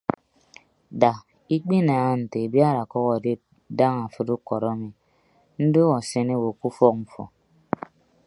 Da 1.01 1.11
ikpinaaha 1.55 2.11
nte 2.23 2.37
abiad 2.45 2.77
ọkʌk 2.83 3.07
adep 3.15 3.41
daña 3.77 4.01
afịd 4.07 4.27
ukọd 4.35 4.63
ami 4.71 4.89
ndoho 5.65 5.91
asen 5.99 6.27
owo 6.35 6.49
ke 6.59 6.65
ufọk 6.69 6.95
mfo. 7.01 7.23